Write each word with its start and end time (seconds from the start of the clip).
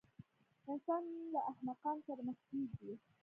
انسان 0.71 1.03
له 1.33 1.39
احمقانو 1.51 2.01
سره 2.07 2.21
مخ 2.27 2.37
کېږي. 2.49 2.91